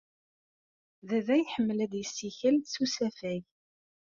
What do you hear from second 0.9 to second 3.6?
Baba iḥemmel ad yessikel s usafag.